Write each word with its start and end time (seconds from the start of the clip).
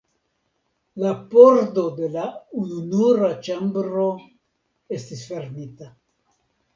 La 1.01 1.09
pordo 1.33 1.83
de 1.99 2.07
la 2.15 2.23
ununura 2.61 3.29
ĉambro 3.49 4.07
estis 4.99 5.23
fermita. 5.33 5.91